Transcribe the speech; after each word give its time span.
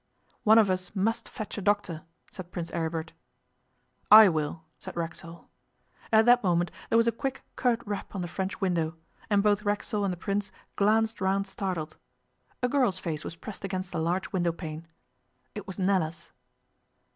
'One 0.43 0.57
of 0.57 0.71
us 0.71 0.95
must 0.95 1.29
fetch 1.29 1.59
a 1.59 1.61
doctor,' 1.61 2.01
said 2.31 2.51
Prince 2.51 2.71
Aribert. 2.71 3.13
'I 4.09 4.29
will,' 4.29 4.63
said 4.79 4.95
Racksole. 4.97 5.47
At 6.11 6.25
that 6.25 6.43
moment 6.43 6.71
there 6.89 6.97
was 6.97 7.07
a 7.07 7.11
quick, 7.11 7.43
curt 7.55 7.83
rap 7.85 8.15
on 8.15 8.21
the 8.21 8.27
french 8.27 8.59
window, 8.59 8.95
and 9.29 9.43
both 9.43 9.61
Racksole 9.61 10.03
and 10.03 10.11
the 10.11 10.17
Prince 10.17 10.51
glanced 10.75 11.21
round 11.21 11.45
startled. 11.45 11.97
A 12.63 12.67
girl's 12.67 12.97
face 12.97 13.23
was 13.23 13.35
pressed 13.35 13.63
against 13.63 13.91
the 13.91 13.99
large 13.99 14.33
window 14.33 14.51
pane. 14.51 14.87
It 15.53 15.67
was 15.67 15.77
Nella's. 15.77 16.31